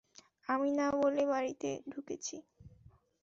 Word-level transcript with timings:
আমি 0.47 0.69
না 0.71 0.87
বলে 0.99 1.23
বাড়িতে 1.25 1.69
ঢুকেছি। 1.89 2.35